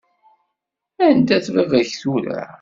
[1.05, 2.41] Anda-t baba-k tura?